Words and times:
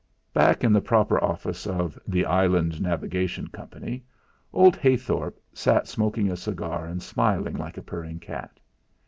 2 0.33 0.39
Back 0.39 0.63
in 0.63 0.73
the 0.73 0.81
proper 0.81 1.23
office 1.23 1.67
of 1.67 1.99
"The 2.07 2.25
Island 2.25 2.81
Navigation 2.81 3.49
Company" 3.49 4.03
old 4.51 4.75
Heythorp 4.75 5.35
sat 5.53 5.87
smoking 5.87 6.31
a 6.31 6.35
cigar 6.35 6.87
and 6.87 7.03
smiling 7.03 7.55
like 7.55 7.77
a 7.77 7.83
purring 7.83 8.19
cat. 8.19 8.59